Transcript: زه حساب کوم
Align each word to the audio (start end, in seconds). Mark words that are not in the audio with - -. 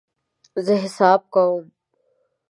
زه 0.65 0.73
حساب 0.83 1.21
کوم 1.33 1.63